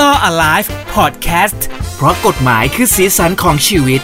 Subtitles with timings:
[0.00, 1.60] Law Alive Podcast
[1.96, 4.00] เพราะกฎหมายคือสีสันของชีวิต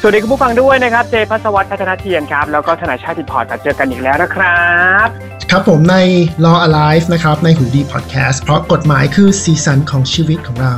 [0.00, 4.68] สวัสดีคุณผู้ฟังด้วยนะครับ เจพัสวัตพัฒนาเทียนครับ แล้วก็ธนาชาติพอร์ตมาเจอกันอีกแล้วนะครั
[5.06, 5.08] บ
[5.50, 5.96] ครับผมใน
[6.44, 10.74] Law Alive นะครับ ในหูดีพอดแคสต์เพราะกฎหมายคือสีสันของชีวิตของเรา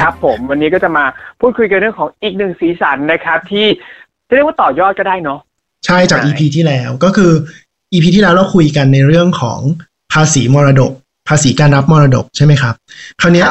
[0.00, 1.04] ครับผมวันนี้ก็จะมา
[1.40, 3.66] พูดคุยกันเรื่องของอีกหนึ่งสีสันนะครับที่
[4.28, 5.40] จะเรียกว่าต่อยอดก็ได้เนาะ
[5.86, 7.32] ใช่จากใช่ EP ที่แล้วก็คือ
[7.92, 9.60] EP ที่แล้วเราคุยกันในเรื่องของ
[10.12, 10.92] ภาษีมรดก
[11.28, 12.74] ภาษีการรับมรดกใช่ไหมครับ
[13.20, 13.48] คราวเนี้ย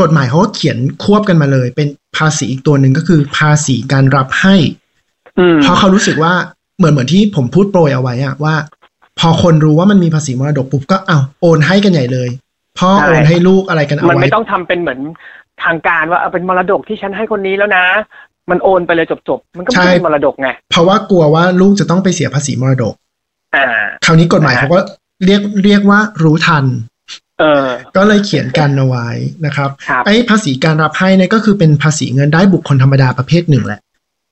[0.00, 4.56] กฎหมายเขาก็เขียนควบกันมาเลย เป็นภาษีอีกตัวหนึ่งก็คือภาษีการรับให้
[5.38, 6.32] อืมเพราะเขารู้สึกว่า
[6.78, 8.54] เหมือนเหมือนที่ผมพูดโปรยเอาไว้อะว่า
[9.18, 12.28] พอคนรู้ว่ามันมีภาษีมรดกปุ๊บก็เอาวโอนให้กันใหญ่เลย
[12.78, 15.00] พ่อโอนให้ลูกอะไรกันเอามันไว้ไม่ต้องทำเป็นเหมือน
[15.64, 17.84] ทางการว่าเอาเป็นมรดกที่ฉันให้คนนี้แล้วนะ
[18.50, 22.94] มันโอนไปเลยจบๆ มันก็ไม่ใช่มรดกไง เพราะว่ากลัวว่าลูกจะต้องไปเสียภาษีมรดก
[23.56, 23.66] อ่า
[24.04, 24.80] คราวนี้กฎหมายนะฮะเขาก็
[25.24, 26.64] เรียกเรียกว่ารู้ทัน
[27.40, 27.66] เออ
[27.96, 29.08] ก็เลยเขียนกันเอาไว้
[29.46, 33.80] นะครับครับ ไอ้ภาษีการรับให้เนี่ยก็คือเป็นภาษีเงินได้บุคคลธรรมดาประเภทหนึ่งแหละ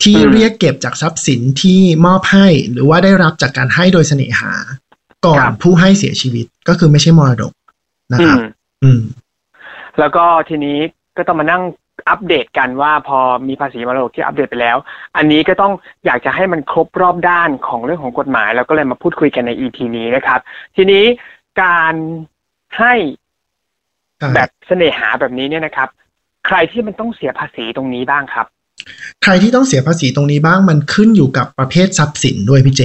[0.03, 4.53] ที่อืมเรียกเก็บจากทรัพย์สินที่มอบให้หรือว่าได้รับจากการให้โดยเสน่หา
[5.27, 7.53] ก่อนผู้ให้เสียชีวิตก็คือไม่ใช่มรดก
[8.12, 8.42] นะอืครับม
[8.83, 9.01] อืม
[9.98, 10.77] แล้วก็ทีนี้
[11.17, 11.62] ก็ต้องมานั่ง
[12.09, 13.19] อัปเดตกันว่าพอ
[13.49, 14.77] มีภาษีมรดกที่อัปเดตไปแล้ว
[15.17, 15.73] อันนี้ก็ต้อง
[16.07, 20.41] อยากจะให้มันครบรอบด้านของเรื่องของกฎหมาย แล้วก็เลยมาพูดคุยกันใน EP นี้นะครับ
[20.77, 21.05] ทีนี้
[21.63, 21.95] การ
[22.79, 22.95] ให้
[24.19, 25.89] ใช่แบบเสน่หาแบบนี้เนี่ยนะครับ
[26.47, 28.47] ใครที่มันต้องเสียภาษีตรงนี้บ้างครับ
[29.23, 32.83] ใครที่ต้องเสียภาษีตรงนี้บ้างมันขึ้นอยู่กับประเภททรัพย์สินด้วยพี่เจ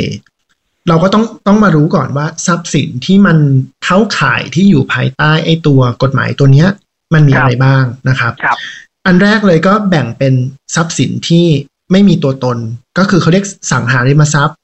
[0.89, 3.37] เราก็ต้องต้องมารู้ก่อนว่าทรัพย์สินที่มัน
[3.85, 6.69] เข้าข่ายที่อยู่ภายใต้ไอ้ตัวกฎหมายตัวเนี้ย
[7.13, 8.57] มันมีครับอะไรบ้างนะครับครับ
[9.05, 10.33] อันแรกเลยก็แบ่งเป็น
[10.75, 11.45] ทรัพย์สินที่
[11.91, 12.57] ไม่มีตัวตน
[12.97, 14.57] ก็คือเขาเรียกสังหาริมทรัพย์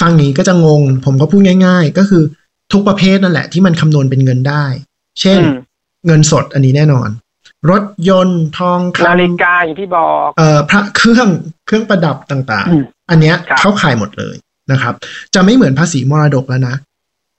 [0.00, 2.22] ฟังนี้ก็จะงง ผมก็พูดง่าย ๆ ก็คือ
[2.72, 4.64] ทุกประเภทนั่นแหละที่มันคำนวณเป็นเงินได้
[5.20, 5.56] เช่นอืม
[6.06, 7.08] เงินสดอันนี้แน่นอน
[7.70, 11.28] รถยนต์ทองคำนาฬิกาอย่างที่บอกเอ่อพระเครื่อง
[11.66, 14.36] เครื่องประดับต่างอืมๆอันเนี้ยครับเข้าข่ายหมดเลย
[14.72, 14.94] นะครับ
[15.34, 16.74] จะไม่เหมือนภาษีมรดกแล้วนะ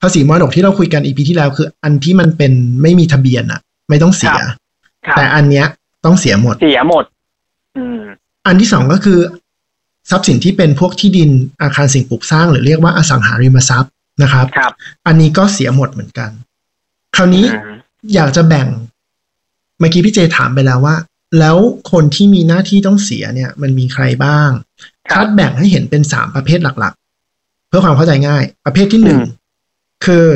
[0.02, 2.52] ภาษีมรดกที่เราคุยกันอีพีที่แล้วคือ อันที่มันเป็น
[2.82, 4.36] ไม่มีทะเบียนอะไม่ต้องเสีย
[5.06, 5.68] ครับแต่อันเนี้ย
[6.06, 7.04] ต้องเสียหมด เสียหมด
[7.78, 8.00] อืม
[8.46, 9.20] อันที่สองก็คือ
[10.10, 11.30] ทรัพย์สินที่เป็นพวกที่ดิน
[11.62, 13.92] อาคารสิ่งปลูกสร้าง หรือเรียกว่าอสังหาริมทรัพย์
[14.24, 14.72] นะครับครับ
[15.08, 16.30] อันนี้ก็เสียหมดเหมือนกัน
[17.16, 17.78] คราวนี้อืม
[18.14, 18.68] อยากจะแบ่ง
[19.80, 20.96] เมื่อกี้พี่เจถามไปแล้วว่า
[21.40, 21.58] แล้ว
[21.92, 24.50] คนที่มีหน้าที่ต้องเสียเนี่ย มันมีใครบ้าง
[25.12, 29.30] ครัคับดแบ่งให้เห็นเป็นสามประเภทหลักๆ เพื่อความเข้าใจง่าย ประเภทที่หนึ่งอืม
[30.06, 30.28] คือ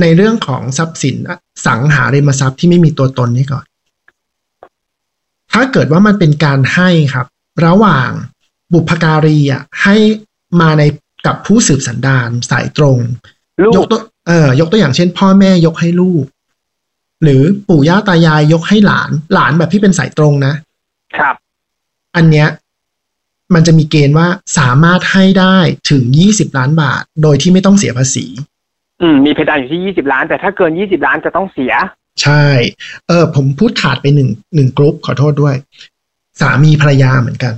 [0.00, 1.30] ในเรื่องของทรัพย์สินอ
[1.66, 3.64] สังหาริมทรัพย์ที่ไม่มีตัวตนนี่ก่อน
[5.52, 7.26] ถ้าเกิดว่ามันเป็นการให้ครับ
[7.66, 8.10] ระหว่าง
[8.72, 9.96] บุพการีอะให้
[10.60, 10.82] มาใน
[11.26, 12.98] กับผู้สืบสันดานสายตรง
[13.62, 16.24] ลูยกกตัวเออยกตัวอย่างเช่น พ่อแม่ยกให้ลูก
[17.22, 20.54] หรือปู่ย่าตายายยกให้หลาน หลานแบบที่เป็นสายตรงนะ
[21.16, 21.34] ครับ
[22.16, 22.48] อันเนี้ย
[23.54, 24.28] มันจะมีเกณฑ์ว่า
[24.58, 25.56] สามารถให้ได้
[25.90, 28.26] ถึง20ล้านบาท โดยที่ไม่ต้องเสียภาษี
[29.00, 31.72] อืมมีเพดานอยู่ที่ยี่สิบล้าน แต่ถ้าเกินยี่สิบล้านจะต้องเสีย
[32.22, 32.44] ใช่
[33.08, 35.54] เออ ผมพูดขาดไปหนึ่งหนึ่งกรุ๊ปขอโทษด้วย
[36.40, 37.54] สามีภรรยาเหมือนกัน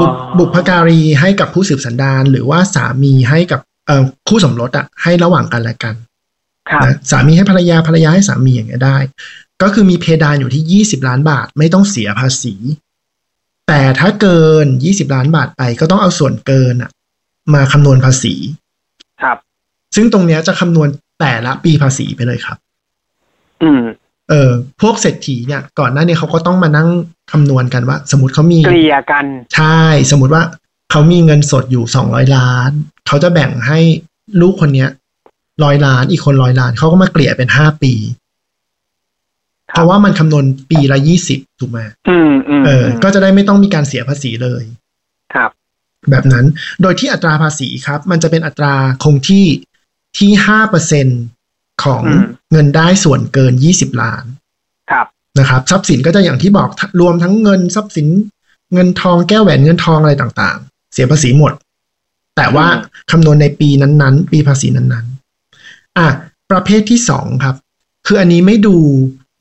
[0.00, 5.94] บุพบุพการีให้กับผู้สืบสันดานหรือว่าสามีให้กับเอ่อคู่สมรสอะให้ระหว่างกันและกัน
[6.70, 8.98] ครับนะสามีให้ภรรยาภรรยาให้สามีอย่างเงี้ยได้
[9.62, 12.54] ก็คือมีเพดานอยู่ที่20ล้านบาทไม่ต้องเสียภาษี
[13.68, 16.90] แต่ถ้าเกิน20ล้านบาทไปก็ต้องเอาส่วนเกินอะ
[17.54, 18.34] มาคำนวณภาษี
[19.22, 19.36] ครับ
[19.96, 20.88] ซึ่งตรงเนี้ยจะคำนวณ
[21.20, 22.69] แต่ละปีภาษีไปเลยครับอืม
[24.30, 24.50] เออ
[24.80, 26.88] พวกเศรษฐีเนี่ย ก่อนหน้านี้เขาก็ต้องมานั่ง
[27.32, 30.42] คำนวณกันว่า สมมติเขามีเกลี่ยกัน ใช่ สมมติว่า
[30.90, 32.70] เขามีเงินสดอยู่200ล้าน
[33.06, 33.78] เขาจะแบ่งให้
[34.40, 34.88] ลูกคนเนี้ย
[35.64, 37.94] ร้อยล้านอีกคนร้อยล้าน เขาก็มาเกลี่ยเป็น5ปี
[39.68, 40.98] ครับเพราะว่ามันคำนวณปีละ
[41.28, 41.78] 20ถูกไหม
[42.08, 44.62] อืมอืมเออ ก็จะได้ไม่ต้องมีการเสียภาษีเลย
[45.34, 45.50] ครับ
[46.10, 46.46] แบบนั้น
[46.82, 48.74] โดยที่อัตราภาษีครับ มันจะเป็นอัตรา
[49.04, 49.46] คงที่
[50.18, 51.06] ที่ห้าเปอร์เซ็น
[51.84, 54.24] ของอืมเงินได้ส่วนเกินยี่สิบล้าน
[54.90, 55.06] ครับ
[55.38, 56.68] นะครับทรัพย์สินก็จะอย่างที่บอก
[57.00, 58.06] รวมทั้งเงินทรัพย์สิน
[58.74, 61.52] เงินทองแก้วแหวนเงินทองอะไรต่างๆ เสียภาษีหมด
[62.36, 66.08] แต่ว่าอืมคำนวณในปีนั้นๆ ปีภาษีนั้นๆ อะ
[66.50, 67.56] ประเภทที่สองครับ
[68.06, 68.76] คืออันนี้ไม่ดู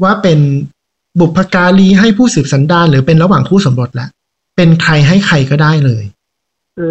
[0.03, 0.39] ว่าเป็น
[1.19, 4.09] บุพการีให้ผู้สืบสันดานหรือเป็นระหว่างคู่สมรสแล้ว
[4.55, 6.03] เป็นใครให้ใครก็ได้เลย
[6.77, 6.81] เอ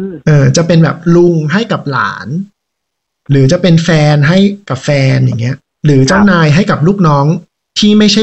[0.00, 2.28] อเออจะเป็นแบบลุงให้กับหลาน
[3.30, 4.38] หรือจะเป็นแฟนให้
[4.68, 7.26] กับแฟนอย่างเงี้ย หรือเจ้านายให้กับลูกน้อง
[7.78, 8.22] ที่ไม่ใช่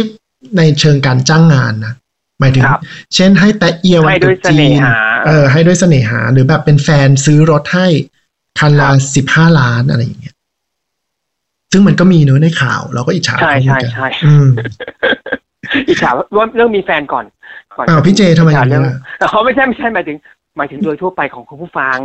[0.57, 1.93] ในเชิงการจ้างงานนะ
[2.39, 2.79] หมายถึงครับ
[3.15, 4.93] เช่นให้แตะเอียวันให้ตด้รุวยษเสจีน่นหา
[5.25, 7.87] เออ ให้ด้วยเสน่หา หรือแบบเป็นแฟนซื้อรถให้
[8.59, 10.35] คันละครับสิบห้าล้านอะไรอย่างเงี้ย
[11.71, 14.47] ซึ่งมันก็มีเนอะในข่าว เราก็อิจฉาใช่เขาเหมืใช่อนกันใช่อืม
[15.89, 17.25] อิจฉาว่าเรื่องมีแฟนก่อน
[17.77, 20.17] ก่อนอ้าวพี่เจทำไมอิจอฉาย่างเรื่นี้องล่ะแต่เขาไม่ใช่ไม่ใช่หมายถึง
[20.57, 21.97] หมายถึงโดยทั่วไปของคุณผู้ฟัง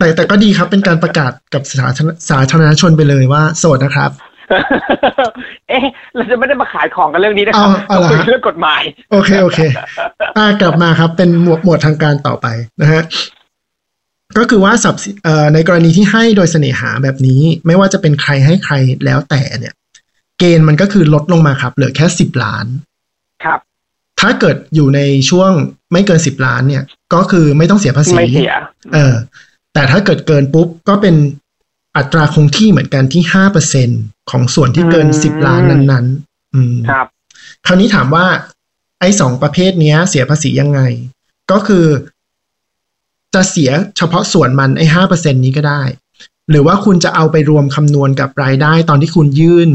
[0.00, 4.10] แต่แต่ก็ดีครับเป็นการประกาศกับสาธารณสาธารณชนไปเลยว่า โสดนะครับ
[5.68, 5.84] เอ๊ะ
[6.16, 9.60] เราจะไม่ได้มาขายของกันเรื่องนี้นะครัเอาเอาเหรอคุยฮะเรื่องกฎหมาย โอเคโอเค
[10.38, 12.46] อ่ากลับมาครับ เป็นหมวดหมวดทางการต่อไป
[12.82, 13.02] นะฮะ
[14.38, 18.74] ก็คือว่าสับเอ่อในกรณีที่ให้โดยเสน่หาแบบนี้ ไม่ว่าจะเป็นใครให้ใคร
[19.04, 19.74] แล้วแต่เนี่ย
[20.38, 22.66] เกณฑ์มันก็คือลดลงมาครับ เหลือแค่สิบล้าน
[23.44, 23.60] ครับ
[24.24, 25.00] ถ้าเกิดอยู่ใน
[25.30, 25.50] ช่วง
[25.92, 26.84] ไม่เกินสิบล้านเนี่ย
[27.14, 28.54] ก็คือไม่ต้องเสียภาษีไม่เสีย
[28.94, 29.14] เออ
[29.74, 31.14] แต่ถ้าเกิดเกินปุ๊บก็เป็น
[31.96, 33.88] อัตราคงที่เหมือนกันที่ห้าเปอร์เซ็น
[34.30, 37.06] ของส่วนที่เกินอืมสิบล้านนั้นๆ อืมครับ
[37.66, 38.26] คราวนี้ถามว่า
[39.00, 40.80] ไอ้สองประเภทเนี้ย เสียภาษียังไง
[41.50, 41.86] ก็คือ
[43.34, 45.82] จะเสียเฉพาะส่วนมันไอ้ห้าเปอร์เซ็นนี้ก็ได้
[46.50, 49.70] หรือว่าคุณจะเอาไปรวมคำนวณกับรายได้ตอนที่คุณยื่น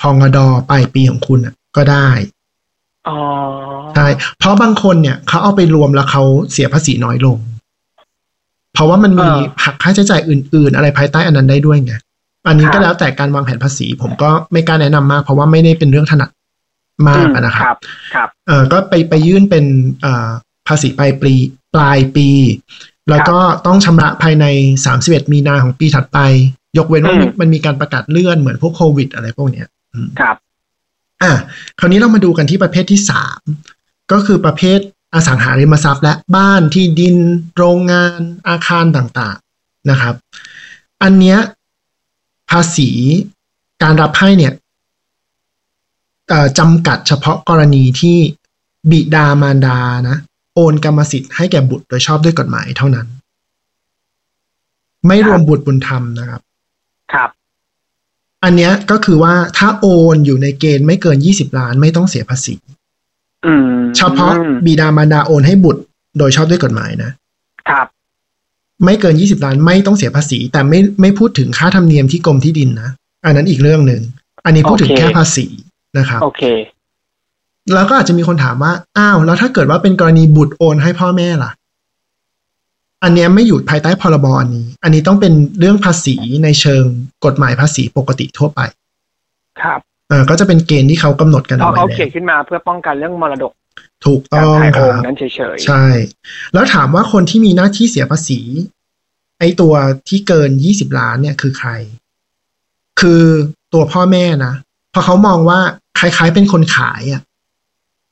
[0.00, 2.08] พองดอปลายปีของคุณน่ะก็ได้
[3.08, 3.18] อ๋อ
[3.94, 4.06] ใช่
[4.38, 6.22] เพราะบางคนเนี่ยเขาเอาไปรวมแล้วเขา
[6.52, 7.36] เสียภาษีน้อยลง
[8.74, 9.30] เพราะว่ามันมี
[9.64, 11.94] หักค่าใช้จ่ายอื่น ๆ อะไรภายใต้อันนั้นได้ด้วยไง
[12.46, 16.30] อันนี้ก็แล้วแต่การวางแผนภาษี ผมก็ไม่กล้าแนะนำมาก เพราะว่าไม่ได้เป็นเรื่องถนัด
[17.08, 17.78] มากอะนะคครับรับ
[18.14, 19.64] ครับเออก็ไปไปยื่นเป็น
[20.02, 20.28] เอ่อ
[20.68, 21.34] ภาษีปลายปี
[21.74, 22.28] ปลายปี
[23.10, 24.46] แล้วก็ต้องชำระภายใน
[24.88, 26.18] 31มีนาของปีถัดไป
[26.78, 30.36] ยกเว้นว่าอืมมันมีการประกาศเลื่อนเหมือนพวกโควิดอะไรพวกเนี้ยอืมครับ
[31.22, 31.32] อะ
[31.78, 33.40] คราวนี้เรามาดูกันที่ประเภทที่สาม
[34.12, 34.78] ก็คือประเภท
[35.14, 37.16] อสังหาริมทรัพย์และบ้านที่ดิน
[37.56, 40.14] โรงงานอาคารต่างๆนะครับ
[41.02, 41.38] อันเนี้ย
[42.50, 42.90] ภาษี
[43.82, 44.52] การรับให้เนี่ย
[46.58, 48.18] จำกัดเฉพาะกรณีที่
[48.90, 49.78] บิดามารดา
[50.08, 50.16] นะ
[50.54, 53.06] โอนกรรมสิทธิ์ให้แก่บุตรโดยชอบด้วยกฎหมายเท่านั้น
[55.06, 56.42] ไม่รวมบุตรบุญธรรมนะครับ
[57.12, 57.30] ครับ
[58.44, 62.54] อันเนี้ยก็คือว่าถ้าโอนอยู่ในเกณฑ์ไม่เกิน20ล้านไม่ต้องเสียภาษี
[63.46, 64.32] อืมเฉพาะ
[64.66, 65.82] บิดามารดาโอนให้บุตร
[66.18, 67.10] โดยชอบด้วยกฎหมายนะ
[67.68, 67.86] ครับ
[68.84, 72.90] ไม่เกิน20ล้านไม่ต้องเสียภาษี แต่ไม่ไม่พูดถึงค่าธรรมเนียมที่กรมที่ดินนะ
[73.24, 74.02] อันนั้นอีกเรื่องหนึ่ง
[74.44, 75.46] อันนี้พูดถึงโอเคแค่ภาษี
[75.98, 76.42] นะครับโอเค
[77.74, 81.50] แล้วก็อาจจะมีคนถามว่า อ้าว แล้วถ้าเกิดว่าเป็นกรณีบุตรโอนให้พ่อแม่ล่ะ
[83.02, 86.84] อันเนี้ยไม่อยู่ภายใต้พรบอันนี้ อันนี้ต้องเป็นเรื่องภาษีในเชิง
[87.24, 88.60] กฎหมายภาษีปกติทั่วไป
[89.62, 93.52] ครับเออก็จะเป็นเกณฑ์ที่เขากำหนดกันเพเอาราะไว้เขาแล้เขียนวขึ้นมาเพื่อป้องกันเรื่องมรดก
[94.04, 95.22] ถูกการต้องถ่ายคโอรังบนั้นเฉ
[95.54, 95.84] ยๆใช่
[96.54, 98.40] แล้วถามว่าคนที่มีหน้าที่เสียภาษี
[99.38, 99.74] ไอ้ตัว
[100.08, 101.70] ที่เกินยี่สิบล้านเนี่ยคือใคร
[103.00, 103.22] คือ
[103.72, 104.54] ตัวพ่อแม่นะ
[104.90, 105.60] เพราะเขามองว่า
[105.98, 107.22] คล้ายๆเป็นคนขายอะ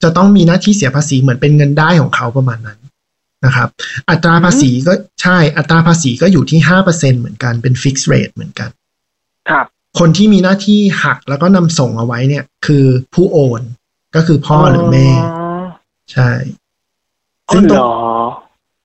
[0.03, 2.80] จะต้องมีหน้าที่เสียภาษีเหมือนเป็นเงินได้ของเขาประมาณนั้น
[3.45, 3.69] นะครับ
[4.11, 4.93] อัตราภาษีก็
[5.23, 8.71] ใช่อัตราภาษีก็อยู่ที่ห้าเปอร์เซ็นเหมือนกันเป็น fixed rate เหมือนกัน
[9.51, 9.67] ครับ
[9.99, 12.85] คนที่มีหน้าที่หักแล้วก็นำส่งเอาไว้เนี่ย คือ
[13.15, 13.63] ผู้โอน
[14.17, 15.09] ก็คือพ่อหรือแม่
[16.13, 16.31] ใช่
[17.49, 17.91] อ๋อซึ่งตเหรรงอ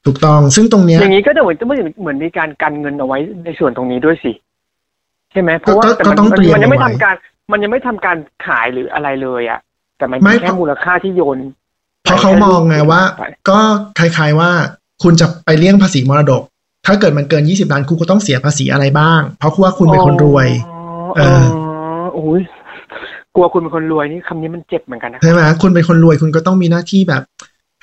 [0.06, 4.32] ถูกต้องซึ่งตรงเนี้ยอย่างนี้ก็จะเหมือนเหมือนเหมือนมีการกันเงินเอาไว้ในส่วนตรงนี้ด้วยสิ
[5.32, 7.16] ใช่ไหมเพราะว่าก็แต่ก็มันต้องมันเตรียมมันยังไม่เอาทำไว้การ
[7.52, 9.60] มันยังไม่ทำการขายหรืออะไรเลยอะ
[9.98, 11.38] แต่มันไม่เป็นแค่เพราะมูลค่าที่โยน
[12.06, 13.60] เพราะเขามองไงว่าไปก็
[14.00, 14.52] คล้ายๆว่า
[15.04, 16.42] คุณจะไปเลี่ยงภาษีมรดก
[16.86, 20.84] ถ้าเกิดมันเกิน20ล้านคุณก็ต้องเสียภาษีอะไรบ้าง เพราะว่าคุณเป็นคนรวยอ๋อ
[21.16, 21.44] เออ
[22.14, 22.42] โอ้ย
[23.36, 27.24] กลัวคุณเป็นคนรวยนี่คำนี้มันเจ็บเหมือนกันนะใช่ไหมคุณเป็นคนรวยคุณก็ต้องมีหน้าที่แบบ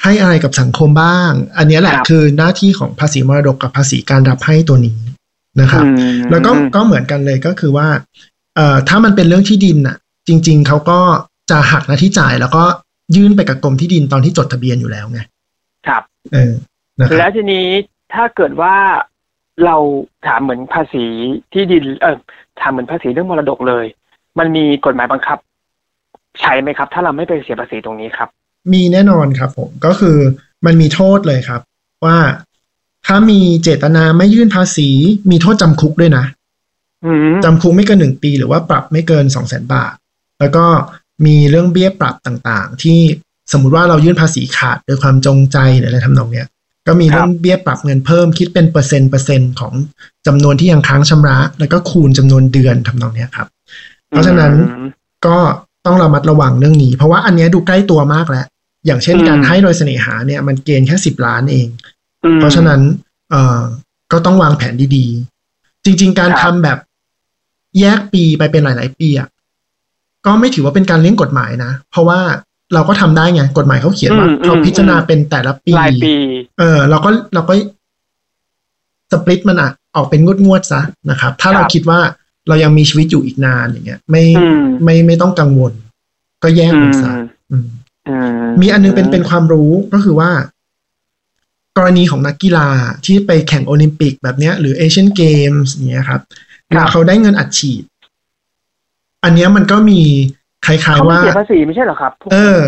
[0.03, 4.97] ให้อะไรกับสังคมบ้าง อันเนี้ยแหละครับคือหน้าที่ของภาษีมรดกกับภาษีการรับให้ตัวนี้
[5.61, 7.89] นะครับอืมแล้วก็ก็เหมือนกันเลยก็คือว่า
[8.57, 9.97] เอ่อถ้ามันเป็นเรื่องที่ดินน่ะ
[10.29, 11.01] จริง ๆเขาก็
[11.51, 12.65] จะหักหน้าที่จ่ายแล้วก็
[13.17, 15.21] ยื่นไปกับกรมที่ดินตอนที่จดทะเบียนอยู่แล้วไง
[15.87, 16.03] ครับ
[16.33, 16.53] เออ
[16.99, 17.67] นะครับแล้วทีนี้
[18.15, 18.75] ถ้าเกิดว่า
[19.65, 19.77] เรา
[20.27, 21.05] ถามเหมือนภาษี
[21.53, 22.17] ที่ดิน เออ
[22.61, 23.85] ถามเหมือนภาษีเรื่องมรดกเลย
[24.39, 25.39] มันมีกฎหมายบังคับ
[26.41, 28.29] ใช้ไหมครับ ถ้าเราไม่ไปเสียภาษีตรงนี้ครับ
[28.73, 30.19] มีแน่นอนครับผมก็คือ
[30.67, 31.61] มันมีโทษเลยครับ
[32.05, 32.19] ว่า
[33.07, 34.89] ถ้ามีเจตนาไม่ยื่นภาษี
[35.31, 36.25] มีโทษจำคุกด้วยนะ
[37.05, 39.95] อืมจำคุกไม่เกินหนึ่งปี หรือว่าปรับไม่เกินสองแสนบาท
[40.41, 40.65] แล้วก็
[41.27, 43.01] มีเรื่องเบี้ยปรับต่างๆ ที่
[43.53, 46.49] สมมุติว่าเรายื่นภาษีขาดโดยความจงใจหรืออะไรทำนองเนี้ย
[46.87, 49.75] ก็มีเรื่องเบี้ยปรับเงินเพิ่มคิดเป็นเปอร์เซ็นต์เปอร์เซ็นต์ของ
[50.27, 53.49] จำนวนที่ยังค้างชำระ แล้วก็คูณจำนวนเดือนทำนองเนี้ยครับ
[54.09, 54.87] เพราะฉะนั้นอืม
[55.27, 55.39] ก็
[55.87, 58.47] ต้องระมัดระวังเรื่องนี้ เพราะว่าอันเนี้ยดูใกล้ตัวมากแล้ว
[58.87, 61.69] อย่างเช่นอืมการให้โดยเสน่หาเนี่ยมันเกณฑ์แค่สิบล้านเอง
[62.25, 62.81] อืมเพราะฉะนั้น
[63.31, 63.63] เอ่อ
[64.13, 66.79] ก็ต้องวางแผนดีๆ จริง ๆ การครัทำบแบบ
[67.81, 69.29] แยกปีไปเป็นหลาย ๆ ปีอะ
[70.27, 72.21] ก็ไม่ถือว่าเป็นการเลี่ยงกฎหมายนะ เพราะว่า
[72.75, 76.15] เราก็ทำได้ไง กฎหมายเขาเขียนว่าอืมอืมเขาพิจารณาเป็นแต่ละปีรายปี
[76.59, 77.55] เออ เราก็เราก็
[79.13, 82.01] สปลิตมันอะออกเป็นงวดงวดๆซะนะครับ ถ้าครับเราคิดว่า
[82.49, 85.73] เรายังมีชีวิตอยู่อีกนานอย่างเงี้ย ไม่อืมไม่ไม่ต้องกังวล
[86.43, 87.13] ก็แยกมันซะ
[87.51, 87.67] อืม
[88.09, 90.31] อืมมีอันนึงเป็นเป็นความรู้ก็คือว่า
[91.77, 92.69] กรณีของนักกีฬา
[93.07, 96.37] ที่ไปแข่งโอลิมปิกแบบเนี้ย หรือเอเชียนเกมส์อย่างเงี้ยครับครั
[96.73, 97.83] บแล้วเขาได้เงินอัดฉีด
[99.25, 100.01] อันเนี้ยมันก็มี
[100.67, 102.61] คล้ายเขาๆไม่ว่าเสียภาษีไม่ใช่เหรอครับพวกเออ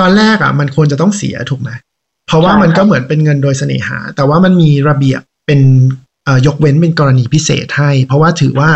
[0.00, 1.70] ตอนแรกอะ มันควรจะต้องเสียถูกไหม
[2.26, 5.60] เพราะว่าใช่มันครัก็บเหมือนเป็นเงินโดยเสน่หา แต่ว่ามันมีระเบียบเป็น
[6.24, 8.70] เอ่อยกเว้นเป็นกรณีพิเศษให้ เพราะว่าถือว่า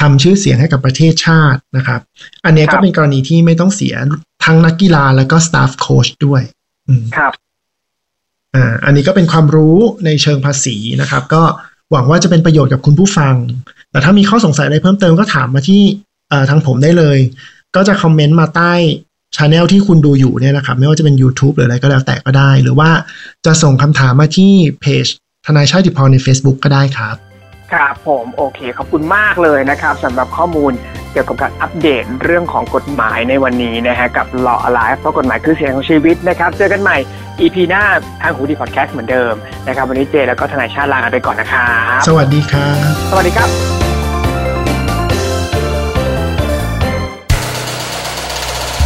[0.00, 2.00] ทำชื่อเสียงให้กับประเทศชาตินะครับ
[2.44, 3.94] อันเนี้ยก็เป็นกรณีที่ไม่ต้องเสีย
[4.44, 6.42] ทั้งนักกีฬาแล้วก็สตาฟโค้ชด้วย
[6.88, 7.32] อืมครับ
[8.54, 11.42] อ่าอันนี้ก็เป็นความรู้ในเชิงภาษีนะครับ ก็
[11.92, 13.34] หวังว่าจะเป็นประโยชน์กับคุณผู้ฟัง
[13.90, 16.05] แต่ถ้ามีข้อสงสัยอะไรเพิ่มเติมก็ถามมาที่เอ่อ
[16.50, 17.18] ทางผมได้เลย
[17.76, 18.72] ก็จะคอมเมนต์มาใต้
[19.36, 22.90] ช anel ที่คุณดูอยู่เนี่ยนะครับ ไม่ว่าจะเป็น YouTube หรืออะไรก็แล้วแต่ก็ได้ หรือว่า
[23.46, 25.06] จะส่งคำถามมาที่เพจ
[25.46, 27.16] ทนายชาติพรใน Facebook ก็ได้ครับ
[27.72, 30.72] ครับผมโอเค ขอบคุณมากเลยนะครับสำหรับข้อมูล
[31.12, 36.98] เกี่ยวกับการอัปเดตเรื่องของกฎหมายในวันนี้นะฮะกับ Law Alive เพราะกฎหมายคือเสียงของชีวิตนะครับ เจอกันใหม่
[37.40, 37.82] EP หน้า
[38.22, 39.34] ทางหูดีพอดแคสต์เหมือนเดิม
[39.66, 43.85] นะครับ วันนี้เจแล้วก็ทนายชาติลากันไปก่อนนะครับสวัสดีครับ สวัสดีครับ